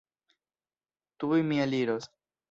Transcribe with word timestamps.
Tuj 1.23 1.41
mi 1.51 1.59
eliros. 1.67 2.09